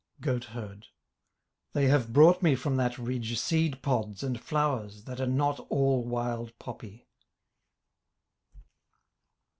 [0.19, 0.87] GOATHERD
[1.73, 6.03] They have brought me from that ridge Seed pods and flowers that are not all
[6.03, 7.07] wild poppy.